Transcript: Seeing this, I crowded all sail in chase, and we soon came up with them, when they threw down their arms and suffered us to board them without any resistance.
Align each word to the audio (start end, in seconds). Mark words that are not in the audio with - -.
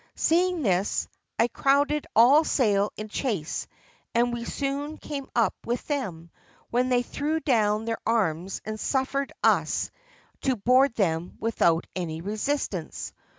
Seeing 0.15 0.63
this, 0.63 1.07
I 1.37 1.47
crowded 1.47 2.07
all 2.15 2.43
sail 2.43 2.89
in 2.97 3.07
chase, 3.07 3.67
and 4.15 4.33
we 4.33 4.45
soon 4.45 4.97
came 4.97 5.29
up 5.35 5.53
with 5.63 5.85
them, 5.85 6.31
when 6.71 6.89
they 6.89 7.03
threw 7.03 7.39
down 7.39 7.85
their 7.85 7.99
arms 8.03 8.61
and 8.65 8.79
suffered 8.79 9.31
us 9.43 9.91
to 10.41 10.55
board 10.55 10.95
them 10.95 11.37
without 11.39 11.85
any 11.95 12.19
resistance. 12.19 13.13